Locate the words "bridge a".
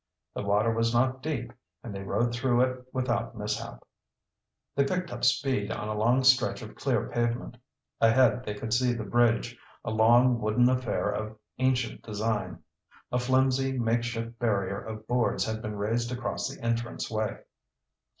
9.03-9.91